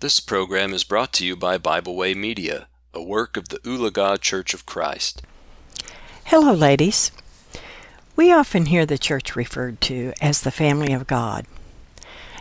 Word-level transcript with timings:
This 0.00 0.20
program 0.20 0.72
is 0.74 0.84
brought 0.84 1.12
to 1.14 1.26
you 1.26 1.34
by 1.34 1.58
Bible 1.58 1.96
Way 1.96 2.14
Media, 2.14 2.68
a 2.94 3.02
work 3.02 3.36
of 3.36 3.48
the 3.48 3.58
Ulaga 3.64 4.20
Church 4.20 4.54
of 4.54 4.64
Christ. 4.64 5.22
Hello, 6.26 6.52
ladies. 6.52 7.10
We 8.14 8.30
often 8.30 8.66
hear 8.66 8.86
the 8.86 8.96
church 8.96 9.34
referred 9.34 9.80
to 9.80 10.12
as 10.20 10.42
the 10.42 10.52
family 10.52 10.92
of 10.92 11.08
God. 11.08 11.46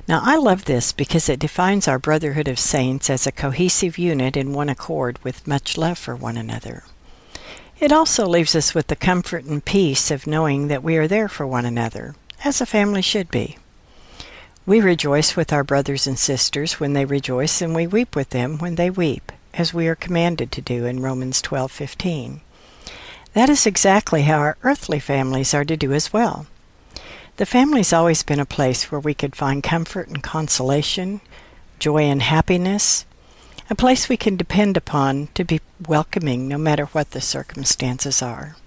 Now, 0.08 0.22
I 0.24 0.36
love 0.36 0.66
this 0.66 0.94
because 0.94 1.30
it 1.30 1.40
defines 1.40 1.88
our 1.88 1.98
brotherhood 1.98 2.48
of 2.48 2.60
saints 2.60 3.10
as 3.10 3.26
a 3.26 3.32
cohesive 3.32 3.98
unit 3.98 4.38
in 4.38 4.54
one 4.54 4.70
accord 4.70 5.18
with 5.24 5.48
much 5.48 5.80
love 5.80 5.98
for 5.98 6.16
one 6.16 6.38
another. 6.38 6.84
It 7.80 7.92
also 7.92 8.28
leaves 8.28 8.56
us 8.56 8.76
with 8.76 8.86
the 8.86 8.96
comfort 8.96 9.46
and 9.46 9.66
peace 9.66 10.12
of 10.12 10.28
knowing 10.28 10.68
that 10.68 10.84
we 10.84 10.96
are 10.98 11.08
there 11.08 11.28
for 11.28 11.48
one 11.48 11.66
another, 11.66 12.14
as 12.44 12.62
a 12.62 12.68
family 12.68 13.02
should 13.02 13.32
be. 13.32 13.58
We 14.68 14.82
rejoice 14.82 15.38
with 15.38 15.54
our 15.54 15.64
brothers 15.64 16.08
and 16.08 16.20
sisters 16.20 16.78
when 16.78 16.92
they 16.92 17.06
rejoice, 17.06 17.62
and 17.62 17.74
we 17.74 17.88
weep 17.88 18.18
with 18.18 18.32
them 18.32 18.58
when 18.58 18.76
they 18.76 18.90
weep, 18.90 19.32
as 19.54 19.74
we 19.74 19.88
are 19.88 19.96
commanded 19.96 20.52
to 20.52 20.62
do 20.62 20.86
in 20.86 21.00
Romans 21.00 21.42
12:15. 21.42 22.42
That 23.32 23.50
is 23.50 23.66
exactly 23.66 24.24
how 24.24 24.40
our 24.40 24.58
earthly 24.64 25.00
families 25.00 25.54
are 25.54 25.64
to 25.64 25.78
do 25.78 25.94
as 25.94 26.12
well. 26.12 26.48
The 27.38 27.46
family's 27.46 27.94
always 27.94 28.24
been 28.24 28.42
a 28.42 28.46
place 28.46 28.92
where 28.92 29.00
we 29.00 29.14
could 29.14 29.38
find 29.38 29.64
comfort 29.64 30.10
and 30.10 30.22
consolation, 30.22 31.22
joy 31.80 32.04
and 32.04 32.22
happiness, 32.22 33.06
a 33.70 33.76
place 33.76 34.10
we 34.10 34.18
can 34.18 34.36
depend 34.36 34.76
upon 34.76 35.30
to 35.36 35.46
be 35.46 35.62
welcoming 35.88 36.46
no 36.46 36.58
matter 36.58 36.88
what 36.88 37.12
the 37.12 37.22
circumstances 37.22 38.22
are. 38.22 38.58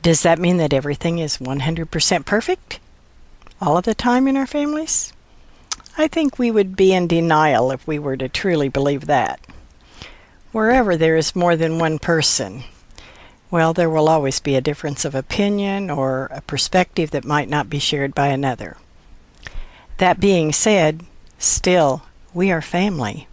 Does 0.00 0.22
that 0.22 0.38
mean 0.38 0.56
that 0.56 0.72
everything 0.72 1.18
is 1.18 1.36
100% 1.36 2.24
perfect? 2.24 2.80
All 3.60 3.76
of 3.76 3.84
the 3.84 3.94
time 3.94 4.28
in 4.28 4.36
our 4.36 4.46
families? 4.46 5.12
I 5.98 6.08
think 6.08 6.38
we 6.38 6.50
would 6.50 6.76
be 6.76 6.92
in 6.92 7.06
denial 7.06 7.70
if 7.70 7.86
we 7.86 7.98
were 7.98 8.16
to 8.16 8.28
truly 8.28 8.68
believe 8.68 9.06
that. 9.06 9.40
Wherever 10.52 10.96
there 10.96 11.16
is 11.16 11.34
more 11.34 11.56
than 11.56 11.78
one 11.78 11.98
person, 11.98 12.64
well, 13.50 13.72
there 13.72 13.88
will 13.88 14.08
always 14.08 14.40
be 14.40 14.56
a 14.56 14.60
difference 14.60 15.04
of 15.04 15.14
opinion 15.14 15.90
or 15.90 16.26
a 16.32 16.40
perspective 16.42 17.12
that 17.12 17.24
might 17.24 17.48
not 17.48 17.70
be 17.70 17.78
shared 17.78 18.14
by 18.14 18.28
another. 18.28 18.76
That 19.98 20.20
being 20.20 20.52
said, 20.52 21.04
still, 21.38 22.02
we 22.34 22.50
are 22.50 22.60
family. 22.60 23.28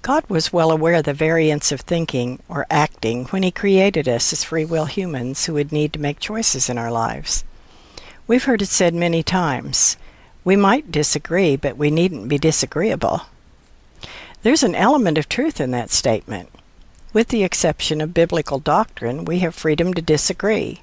God 0.00 0.24
was 0.28 0.52
well 0.52 0.70
aware 0.70 0.94
of 0.94 1.04
the 1.04 1.12
variance 1.12 1.72
of 1.72 1.80
thinking 1.80 2.38
or 2.48 2.64
acting 2.70 3.24
when 3.26 3.42
He 3.42 3.50
created 3.50 4.08
us 4.08 4.32
as 4.32 4.44
free 4.44 4.64
will 4.64 4.86
humans 4.86 5.44
who 5.44 5.54
would 5.54 5.72
need 5.72 5.92
to 5.94 6.00
make 6.00 6.20
choices 6.20 6.70
in 6.70 6.78
our 6.78 6.92
lives. 6.92 7.44
We've 8.28 8.44
heard 8.44 8.62
it 8.62 8.66
said 8.66 8.94
many 8.94 9.22
times 9.22 9.96
we 10.44 10.56
might 10.56 10.92
disagree, 10.92 11.56
but 11.56 11.76
we 11.76 11.90
needn't 11.90 12.28
be 12.28 12.38
disagreeable. 12.38 13.22
There's 14.42 14.62
an 14.62 14.74
element 14.74 15.18
of 15.18 15.28
truth 15.28 15.60
in 15.60 15.72
that 15.72 15.90
statement. 15.90 16.50
With 17.12 17.28
the 17.28 17.44
exception 17.44 18.00
of 18.00 18.14
biblical 18.14 18.58
doctrine, 18.58 19.24
we 19.24 19.40
have 19.40 19.54
freedom 19.54 19.94
to 19.94 20.02
disagree. 20.02 20.82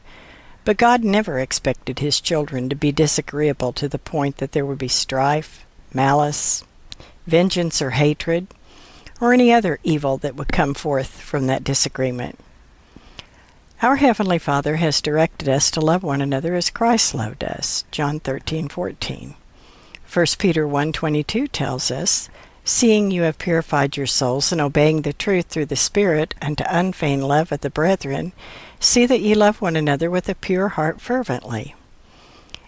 But 0.66 0.78
God 0.78 1.04
never 1.04 1.40
expected 1.40 2.00
His 2.00 2.20
children 2.20 2.70
to 2.70 2.76
be 2.76 2.92
disagreeable 2.92 3.72
to 3.74 3.88
the 3.88 4.00
point 4.00 4.38
that 4.38 4.54
there 4.54 4.66
would 4.66 4.78
be 4.78 4.88
strife, 4.88 5.66
malice, 5.94 6.64
vengeance, 7.28 7.82
or 7.82 7.92
hatred, 7.92 8.48
or 9.22 9.34
any 9.34 9.54
other 9.54 9.80
evil 9.84 10.18
that 10.18 10.36
would 10.36 10.50
come 10.50 10.74
forth 10.74 11.22
from 11.22 11.48
that 11.48 11.64
disagreement. 11.64 12.40
Our 13.84 13.98
heavenly 13.98 14.40
Father 14.40 14.78
has 14.78 15.02
directed 15.02 15.50
us 15.50 15.70
to 15.72 15.82
love 15.82 16.04
one 16.04 16.22
another 16.22 16.56
as 16.56 16.70
Christ 16.70 17.14
loved 17.14 17.44
us. 17.44 17.84
John 17.92 18.22
13:14. 18.22 19.36
1 20.08 20.38
Peter 20.40 20.66
1:22 20.66 21.50
tells 21.50 21.92
us, 21.92 22.30
"Seeing 22.64 23.12
you 23.12 23.24
have 23.24 23.38
purified 23.38 23.98
your 23.98 24.08
souls 24.08 24.54
and 24.54 24.62
obeying 24.62 25.02
the 25.02 25.12
truth 25.12 25.48
through 25.50 25.66
the 25.66 25.76
Spirit 25.76 26.34
unto 26.42 26.64
unfeigned 26.70 27.28
love 27.28 27.52
of 27.52 27.60
the 27.60 27.70
brethren, 27.70 28.32
see 28.80 29.06
that 29.06 29.20
ye 29.20 29.36
love 29.36 29.60
one 29.60 29.76
another 29.76 30.10
with 30.10 30.30
a 30.30 30.36
pure 30.36 30.70
heart 30.70 31.02
fervently." 31.02 31.76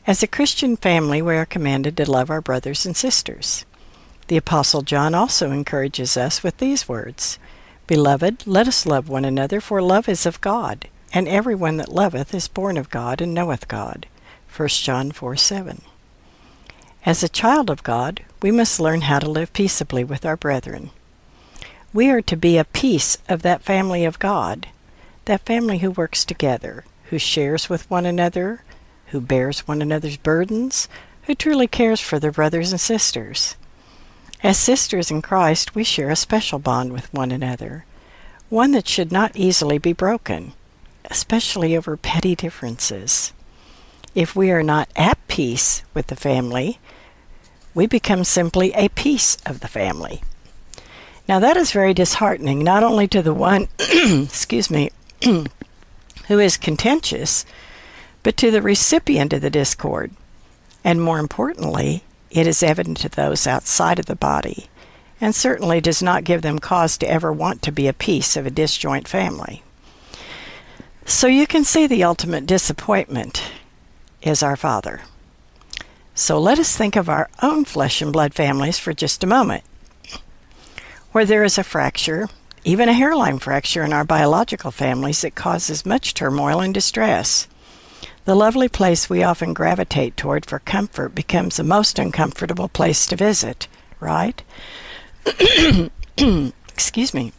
As 0.05 0.21
a 0.21 0.27
Christian 0.27 0.75
family, 0.75 1.21
we 1.21 1.37
are 1.37 1.45
commanded 1.45 1.95
to 1.95 2.11
love 2.11 2.29
our 2.29 2.41
brothers 2.41 2.85
and 2.85 2.97
sisters. 2.97 3.63
The 4.27 4.35
Apostle 4.35 4.81
John 4.81 5.15
also 5.15 5.51
encourages 5.51 6.17
us 6.17 6.43
with 6.43 6.57
these 6.57 6.89
words 6.89 7.39
Beloved, 7.87 8.43
let 8.45 8.67
us 8.67 8.85
love 8.85 9.07
one 9.07 9.23
another, 9.23 9.61
for 9.61 9.81
love 9.81 10.09
is 10.09 10.25
of 10.25 10.41
God 10.41 10.89
and 11.15 11.29
every 11.29 11.55
one 11.55 11.77
that 11.77 11.87
loveth 11.87 12.35
is 12.35 12.49
born 12.49 12.75
of 12.75 12.89
God 12.89 13.21
and 13.21 13.33
knoweth 13.33 13.69
God. 13.69 14.05
1 14.53 14.67
John 14.67 15.13
4 15.13 15.37
7. 15.37 15.81
As 17.05 17.23
a 17.23 17.29
child 17.29 17.69
of 17.69 17.83
God, 17.83 18.25
we 18.41 18.51
must 18.51 18.81
learn 18.81 19.01
how 19.01 19.19
to 19.19 19.29
live 19.29 19.53
peaceably 19.53 20.03
with 20.03 20.25
our 20.25 20.35
brethren. 20.35 20.89
We 21.93 22.09
are 22.09 22.21
to 22.23 22.35
be 22.35 22.57
a 22.57 22.65
piece 22.65 23.17
of 23.29 23.43
that 23.43 23.61
family 23.61 24.03
of 24.03 24.19
God, 24.19 24.67
that 25.23 25.45
family 25.45 25.77
who 25.77 25.91
works 25.91 26.25
together, 26.25 26.83
who 27.05 27.17
shares 27.17 27.69
with 27.69 27.89
one 27.89 28.05
another, 28.05 28.63
who 29.07 29.21
bears 29.21 29.65
one 29.65 29.81
another's 29.81 30.17
burdens, 30.17 30.89
who 31.23 31.33
truly 31.33 31.67
cares 31.67 32.01
for 32.01 32.19
their 32.19 32.33
brothers 32.33 32.71
and 32.71 32.81
sisters. 32.81 33.55
As 34.43 34.57
sisters 34.57 35.09
in 35.09 35.21
Christ, 35.21 35.75
we 35.75 35.85
share 35.85 36.09
a 36.09 36.17
special 36.17 36.59
bond 36.59 36.91
with 36.91 37.13
one 37.13 37.31
another, 37.31 37.85
one 38.49 38.71
that 38.71 38.89
should 38.89 39.13
not 39.13 39.31
easily 39.37 39.77
be 39.77 39.93
broken 39.93 40.51
especially 41.09 41.75
over 41.75 41.97
petty 41.97 42.35
differences. 42.35 43.33
If 44.13 44.35
we 44.35 44.51
are 44.51 44.63
not 44.63 44.89
at 44.95 45.17
peace 45.27 45.83
with 45.93 46.07
the 46.07 46.15
family, 46.15 46.79
we 47.73 47.85
become 47.85 48.23
simply 48.23 48.71
a 48.73 48.89
piece 48.89 49.37
of 49.45 49.59
the 49.59 49.67
family. 49.67 50.21
Now 51.27 51.39
that 51.39 51.57
is 51.57 51.71
very 51.71 51.93
disheartening, 51.93 52.63
not 52.63 52.83
only 52.83 53.07
to 53.09 53.21
the 53.21 53.33
one, 53.33 53.67
excuse 53.79 54.69
me, 54.69 54.91
who 55.23 56.39
is 56.39 56.55
contentious, 56.55 57.45
but 58.23 58.37
to 58.37 58.51
the 58.51 58.61
recipient 58.61 59.33
of 59.33 59.41
the 59.41 59.49
discord. 59.49 60.11
And 60.83 61.01
more 61.01 61.19
importantly, 61.19 62.03
it 62.31 62.47
is 62.47 62.63
evident 62.63 62.97
to 62.97 63.09
those 63.09 63.47
outside 63.47 63.99
of 63.99 64.05
the 64.05 64.15
body, 64.15 64.67
and 65.19 65.33
certainly 65.33 65.81
does 65.81 66.01
not 66.01 66.23
give 66.23 66.41
them 66.41 66.59
cause 66.59 66.97
to 66.99 67.09
ever 67.09 67.33
want 67.33 67.61
to 67.63 67.71
be 67.71 67.87
a 67.87 67.93
piece 67.93 68.37
of 68.37 68.45
a 68.45 68.51
disjoint 68.51 69.07
family. 69.07 69.63
So 71.07 71.27
you 71.27 71.45
can 71.45 71.63
see 71.63 71.85
the 71.85 72.03
ultimate 72.03 72.47
disappointment 72.47 73.51
is 74.23 74.41
our 74.41 74.55
Father. 74.55 75.01
So 76.15 76.39
let 76.39 76.57
us 76.57 76.75
think 76.75 76.95
of 76.95 77.07
our 77.07 77.29
own 77.43 77.63
flesh 77.63 78.01
and 78.01 78.11
blood 78.11 78.33
families 78.33 78.79
for 78.79 78.91
just 78.91 79.23
a 79.23 79.27
moment. 79.27 79.63
Where 81.11 81.25
there 81.25 81.43
is 81.43 81.59
a 81.59 81.63
fracture, 81.63 82.27
even 82.63 82.89
a 82.89 82.93
hairline 82.93 83.37
fracture 83.37 83.83
in 83.83 83.93
our 83.93 84.03
biological 84.03 84.71
families, 84.71 85.23
it 85.23 85.35
causes 85.35 85.85
much 85.85 86.15
turmoil 86.15 86.59
and 86.59 86.73
distress. 86.73 87.47
The 88.25 88.35
lovely 88.35 88.67
place 88.67 89.07
we 89.07 89.21
often 89.21 89.53
gravitate 89.53 90.17
toward 90.17 90.47
for 90.47 90.57
comfort 90.57 91.13
becomes 91.13 91.57
the 91.57 91.63
most 91.63 91.99
uncomfortable 91.99 92.67
place 92.67 93.05
to 93.07 93.15
visit, 93.15 93.67
right? 93.99 94.41
Excuse 96.17 97.13
me. 97.13 97.31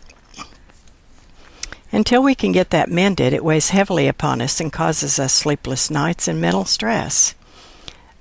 Until 1.97 2.23
we 2.23 2.35
can 2.35 2.53
get 2.53 2.69
that 2.73 2.91
mended, 2.91 3.33
it 3.33 3.43
weighs 3.43 3.71
heavily 3.71 4.07
upon 4.07 4.43
us 4.43 4.61
and 4.61 4.71
causes 4.71 5.19
us 5.19 5.33
sleepless 5.33 5.91
nights 5.91 6.29
and 6.29 6.39
mental 6.39 6.67
stress. 6.67 7.35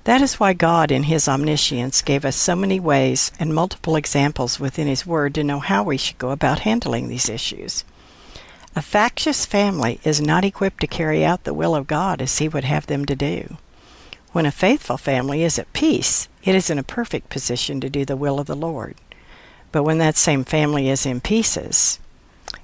That 0.04 0.22
is 0.22 0.40
why 0.40 0.54
God, 0.54 0.90
in 0.90 1.02
His 1.02 1.28
omniscience, 1.28 2.00
gave 2.00 2.24
us 2.24 2.36
so 2.36 2.56
many 2.56 2.80
ways 2.80 3.32
and 3.38 3.54
multiple 3.54 3.94
examples 3.94 4.58
within 4.58 4.86
His 4.86 5.04
Word 5.04 5.34
to 5.34 5.44
know 5.44 5.58
how 5.58 5.82
we 5.82 5.98
should 5.98 6.16
go 6.16 6.30
about 6.30 6.60
handling 6.60 7.08
these 7.08 7.28
issues. 7.28 7.84
A 8.74 8.80
factious 8.80 9.44
family 9.44 10.00
is 10.04 10.22
not 10.22 10.42
equipped 10.42 10.80
to 10.80 10.86
carry 10.86 11.22
out 11.22 11.44
the 11.44 11.52
will 11.52 11.74
of 11.74 11.86
God 11.86 12.22
as 12.22 12.38
He 12.38 12.48
would 12.48 12.64
have 12.64 12.86
them 12.86 13.04
to 13.04 13.14
do. 13.14 13.58
When 14.32 14.46
a 14.46 14.50
faithful 14.50 14.96
family 14.96 15.42
is 15.44 15.58
at 15.58 15.70
peace, 15.74 16.28
it 16.44 16.54
is 16.54 16.70
in 16.70 16.78
a 16.78 16.82
perfect 16.82 17.28
position 17.28 17.82
to 17.82 17.90
do 17.90 18.06
the 18.06 18.16
will 18.16 18.40
of 18.40 18.46
the 18.46 18.56
Lord. 18.56 18.94
But 19.70 19.82
when 19.82 19.98
that 19.98 20.16
same 20.16 20.44
family 20.44 20.88
is 20.88 21.04
in 21.04 21.20
pieces, 21.20 21.98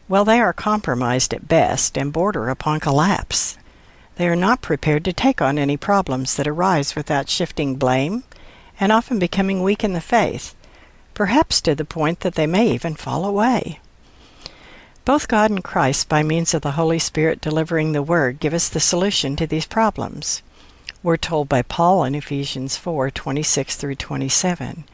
well, 0.09 0.25
they 0.25 0.41
are 0.41 0.53
compromised 0.53 1.33
at 1.33 1.49
best 1.49 1.97
and 1.97 2.13
border 2.13 2.49
upon 2.49 2.81
collapse. 2.81 3.57
They 4.17 4.29
are 4.29 4.37
not 4.37 4.61
prepared 4.61 5.05
to 5.07 5.13
take 5.13 5.41
on 5.41 5.59
any 5.59 5.77
problems 5.77 6.37
that 6.37 6.47
arise 6.47 6.95
without 6.95 7.29
shifting 7.29 7.77
blame 7.77 8.25
and 8.79 8.93
often 8.93 9.19
becoming 9.19 9.63
weak 9.63 9.83
in 9.85 9.93
the 9.93 10.01
faith, 10.01 10.55
perhaps 11.15 11.61
to 11.63 11.75
the 11.75 11.85
point 11.85 12.21
that 12.21 12.35
they 12.35 12.47
may 12.47 12.71
even 12.71 12.95
fall 12.95 13.25
away. 13.25 13.81
Both 15.05 15.29
God 15.29 15.51
and 15.51 15.65
Christ, 15.65 16.09
by 16.09 16.23
means 16.23 16.55
of 16.55 16.63
the 16.63 16.73
Holy 16.73 16.99
Spirit 16.99 17.41
delivering 17.41 17.93
the 17.93 18.03
Word, 18.03 18.39
give 18.39 18.55
us 18.55 18.69
the 18.69 18.81
solution 18.81 19.35
to 19.37 19.47
these 19.47 19.67
problems. 19.67 20.43
We're 21.03 21.17
told 21.17 21.49
by 21.49 21.63
Paul 21.63 22.05
in 22.05 22.15
Ephesians 22.15 22.77
4 22.77 23.11
26 23.11 23.75
through 23.77 23.97
27 23.97 24.85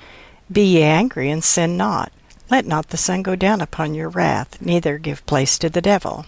Be 0.50 0.64
ye 0.64 0.82
angry 0.82 1.30
and 1.30 1.44
sin 1.44 1.76
not. 1.76 2.10
Let 2.50 2.66
not 2.66 2.88
the 2.88 2.96
sun 2.96 3.22
go 3.22 3.36
down 3.36 3.60
upon 3.60 3.94
your 3.94 4.08
wrath, 4.08 4.60
neither 4.60 4.98
give 4.98 5.26
place 5.26 5.58
to 5.58 5.68
the 5.68 5.82
devil. 5.82 6.26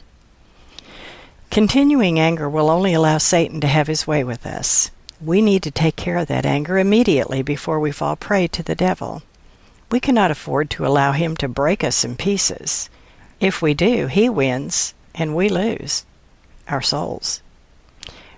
Continuing 1.51 2.21
anger 2.21 2.49
will 2.49 2.71
only 2.71 2.93
allow 2.93 3.19
Satan 3.19 3.61
to 3.61 3.67
have 3.67 3.87
his 3.87 4.07
way 4.07 4.23
with 4.23 4.47
us. 4.47 4.91
We 5.21 5.43
need 5.43 5.63
to 5.65 5.71
take 5.71 5.97
care 5.97 6.19
of 6.19 6.29
that 6.29 6.47
anger 6.47 6.79
immediately 6.79 7.43
before 7.43 7.81
we 7.81 7.91
fall 7.91 8.17
prey 8.17 8.47
to 8.49 8.63
the 8.63 8.75
devil. 8.75 9.23
We 9.91 9.99
cannot 9.99 10.31
afford 10.31 10.71
to 10.71 10.87
allow 10.87 11.13
him 11.13 11.37
to 11.39 11.49
break 11.49 11.83
us 11.83 12.05
in 12.05 12.17
pieces. 12.17 12.89
If 13.41 13.61
we 13.61 13.75
do, 13.75 14.07
he 14.07 14.29
wins 14.29 14.95
and 15.15 15.35
we 15.35 15.49
lose 15.49 16.05
our 16.69 16.83
souls. 16.83 17.43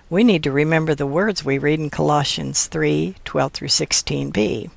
We 0.09 0.23
need 0.23 0.43
to 0.43 0.51
remember 0.51 0.95
the 0.95 1.05
words 1.05 1.45
we 1.45 1.57
read 1.57 1.79
in 1.79 1.89
Colossians 1.89 2.67
3 2.67 3.15
12 3.23 3.51
through 3.51 3.67
16b. 3.67 4.71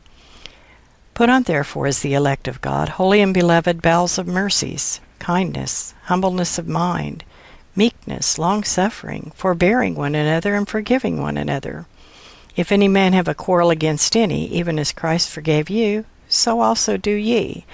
Put 1.16 1.30
on, 1.30 1.44
therefore, 1.44 1.86
as 1.86 2.00
the 2.00 2.12
elect 2.12 2.46
of 2.46 2.60
God, 2.60 2.90
holy 2.90 3.22
and 3.22 3.32
beloved, 3.32 3.80
bowels 3.80 4.18
of 4.18 4.26
mercies, 4.26 5.00
kindness, 5.18 5.94
humbleness 6.04 6.58
of 6.58 6.68
mind, 6.68 7.24
meekness, 7.74 8.38
long 8.38 8.64
suffering, 8.64 9.32
forbearing 9.34 9.94
one 9.94 10.14
another, 10.14 10.54
and 10.54 10.68
forgiving 10.68 11.22
one 11.22 11.38
another. 11.38 11.86
If 12.54 12.70
any 12.70 12.86
man 12.86 13.14
have 13.14 13.28
a 13.28 13.34
quarrel 13.34 13.70
against 13.70 14.14
any, 14.14 14.46
even 14.48 14.78
as 14.78 14.92
Christ 14.92 15.30
forgave 15.30 15.70
you, 15.70 16.04
so 16.28 16.60
also 16.60 16.98
do 16.98 17.12
ye. 17.12 17.64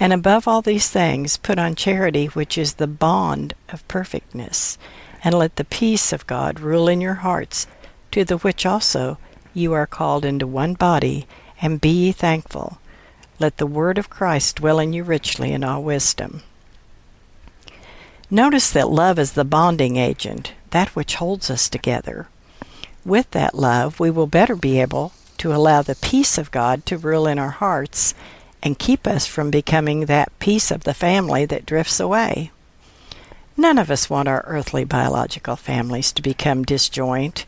And 0.00 0.14
above 0.14 0.48
all 0.48 0.62
these 0.62 0.88
things, 0.88 1.36
put 1.36 1.58
on 1.58 1.74
charity, 1.74 2.28
which 2.28 2.56
is 2.56 2.74
the 2.74 2.86
bond 2.86 3.52
of 3.68 3.86
perfectness. 3.88 4.78
And 5.22 5.34
let 5.34 5.56
the 5.56 5.64
peace 5.66 6.14
of 6.14 6.26
God 6.26 6.60
rule 6.60 6.88
in 6.88 7.02
your 7.02 7.16
hearts, 7.16 7.66
to 8.12 8.24
the 8.24 8.38
which 8.38 8.64
also 8.64 9.18
you 9.52 9.74
are 9.74 9.86
called 9.86 10.24
into 10.24 10.46
one 10.46 10.72
body, 10.72 11.26
and 11.60 11.78
be 11.78 11.90
ye 11.90 12.12
thankful. 12.12 12.78
Let 13.38 13.58
the 13.58 13.66
word 13.66 13.98
of 13.98 14.08
Christ 14.08 14.56
dwell 14.56 14.78
in 14.78 14.92
you 14.92 15.04
richly 15.04 15.52
in 15.52 15.62
all 15.62 15.82
wisdom. 15.82 16.42
Notice 18.30 18.70
that 18.70 18.88
love 18.88 19.18
is 19.18 19.32
the 19.32 19.44
bonding 19.44 19.96
agent, 19.96 20.52
that 20.70 20.96
which 20.96 21.16
holds 21.16 21.50
us 21.50 21.68
together. 21.68 22.28
With 23.04 23.30
that 23.32 23.54
love, 23.54 24.00
we 24.00 24.10
will 24.10 24.26
better 24.26 24.56
be 24.56 24.80
able 24.80 25.12
to 25.38 25.54
allow 25.54 25.82
the 25.82 25.94
peace 25.94 26.38
of 26.38 26.50
God 26.50 26.86
to 26.86 26.96
rule 26.96 27.26
in 27.26 27.38
our 27.38 27.50
hearts 27.50 28.14
and 28.62 28.78
keep 28.78 29.06
us 29.06 29.26
from 29.26 29.50
becoming 29.50 30.06
that 30.06 30.36
piece 30.38 30.70
of 30.70 30.84
the 30.84 30.94
family 30.94 31.44
that 31.44 31.66
drifts 31.66 32.00
away. 32.00 32.50
None 33.56 33.78
of 33.78 33.90
us 33.90 34.10
want 34.10 34.28
our 34.28 34.44
earthly 34.46 34.84
biological 34.84 35.56
families 35.56 36.10
to 36.12 36.22
become 36.22 36.64
disjoint 36.64 37.46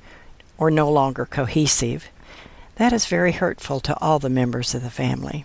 or 0.58 0.70
no 0.70 0.90
longer 0.90 1.26
cohesive. 1.26 2.08
That 2.76 2.92
is 2.92 3.06
very 3.06 3.32
hurtful 3.32 3.80
to 3.80 3.98
all 4.00 4.18
the 4.18 4.30
members 4.30 4.74
of 4.74 4.82
the 4.82 4.90
family. 4.90 5.44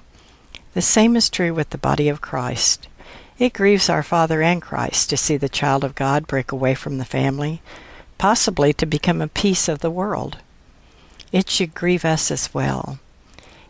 The 0.74 0.82
same 0.82 1.16
is 1.16 1.30
true 1.30 1.54
with 1.54 1.70
the 1.70 1.78
body 1.78 2.10
of 2.10 2.22
Christ. 2.22 2.88
It 3.40 3.54
grieves 3.54 3.90
our 3.90 4.04
Father 4.04 4.42
and 4.42 4.62
Christ 4.62 5.10
to 5.10 5.18
see 5.18 5.38
the 5.38 5.50
child 5.50 5.84
of 5.84 5.96
God 5.96 6.28
break 6.28 6.52
away 6.52 6.76
from 6.76 6.98
the 6.98 7.06
family, 7.06 7.62
possibly 8.18 8.74
to 8.74 8.86
become 8.86 9.22
a 9.22 9.28
piece 9.28 9.68
of 9.68 9.80
the 9.80 9.92
world. 9.92 10.38
It 11.32 11.50
should 11.50 11.76
grieve 11.76 12.06
us 12.06 12.32
as 12.32 12.54
well. 12.54 13.00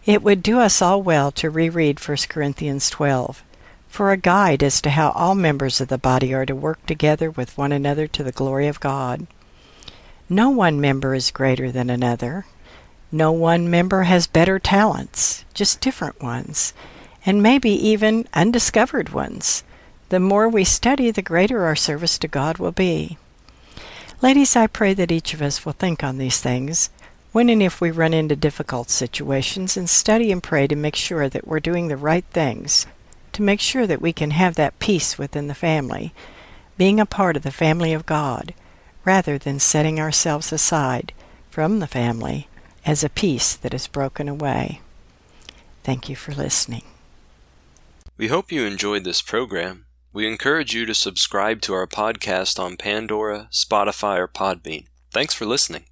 It 0.06 0.22
would 0.22 0.44
do 0.44 0.60
us 0.60 0.82
all 0.82 1.02
well 1.02 1.32
to 1.32 1.50
reread 1.50 2.06
1 2.06 2.18
Corinthians 2.30 2.90
12 2.90 3.44
for 3.88 4.12
a 4.12 4.18
guide 4.18 4.64
as 4.64 4.82
to 4.82 4.90
how 4.90 5.12
all 5.12 5.36
members 5.36 5.80
of 5.80 5.88
the 5.88 5.98
body 5.98 6.34
are 6.34 6.46
to 6.46 6.56
work 6.56 6.84
together 6.86 7.30
with 7.30 7.58
one 7.58 7.72
another 7.72 8.08
to 8.08 8.24
the 8.24 8.32
glory 8.32 8.68
of 8.68 8.80
God. 8.80 9.28
No 10.28 10.50
one 10.50 10.82
member 10.82 11.14
is 11.14 11.32
greater 11.32 11.72
than 11.72 11.90
another. 11.90 12.46
No 13.14 13.32
one 13.32 13.70
member 13.70 14.04
has 14.04 14.26
better 14.26 14.58
talents, 14.58 15.46
just 15.54 15.80
different 15.80 16.20
ones 16.20 16.74
and 17.26 17.44
maybe 17.44 17.70
even 17.70 18.28
undiscovered 18.34 19.10
ones. 19.10 19.64
The 20.10 20.20
more 20.20 20.50
we 20.50 20.64
study, 20.64 21.12
the 21.12 21.22
greater 21.22 21.64
our 21.64 21.76
service 21.76 22.18
to 22.20 22.28
God 22.28 22.58
will 22.58 22.72
be. 22.72 23.18
Ladies, 24.22 24.56
I 24.56 24.66
pray 24.68 24.96
that 24.96 25.12
each 25.12 25.34
of 25.36 25.44
us 25.44 25.64
will 25.64 25.74
think 25.74 26.04
on 26.04 26.18
these 26.18 26.42
things 26.42 26.90
when 27.32 27.50
and 27.50 27.64
if 27.64 27.80
we 27.80 27.92
run 27.92 28.14
into 28.16 28.36
difficult 28.36 28.90
situations 28.90 29.78
and 29.78 29.90
study 29.90 30.32
and 30.32 30.42
pray 30.42 30.68
to 30.68 30.76
make 30.76 30.96
sure 30.96 31.30
that 31.30 31.48
we're 31.48 31.60
doing 31.60 31.88
the 31.88 31.98
right 31.98 32.26
things, 32.32 32.86
to 33.34 33.42
make 33.42 33.60
sure 33.60 33.88
that 33.88 34.02
we 34.02 34.12
can 34.12 34.32
have 34.32 34.56
that 34.56 34.78
peace 34.80 35.18
within 35.18 35.48
the 35.48 35.56
family, 35.56 36.14
being 36.78 37.00
a 37.00 37.06
part 37.06 37.36
of 37.36 37.44
the 37.44 37.52
family 37.52 37.94
of 37.94 38.06
God, 38.06 38.56
rather 39.06 39.38
than 39.38 39.60
setting 39.60 40.00
ourselves 40.00 40.52
aside 40.52 41.14
from 41.50 41.80
the 41.80 41.88
family 41.88 42.48
as 42.86 43.04
a 43.04 43.10
piece 43.10 43.56
that 43.56 43.74
is 43.74 43.88
broken 43.88 44.30
away. 44.30 44.82
Thank 45.84 46.10
you 46.10 46.16
for 46.16 46.32
listening. 46.32 46.84
We 48.18 48.28
hope 48.28 48.52
you 48.52 48.66
enjoyed 48.66 49.04
this 49.04 49.22
program. 49.22 49.86
We 50.14 50.28
encourage 50.28 50.76
you 50.76 50.86
to 50.86 50.94
subscribe 50.94 51.62
to 51.62 51.74
our 51.74 51.88
podcast 51.88 52.60
on 52.60 52.78
Pandora, 52.78 53.48
Spotify, 53.52 54.20
or 54.20 54.28
Podbean. 54.28 54.86
Thanks 55.12 55.34
for 55.34 55.48
listening. 55.48 55.82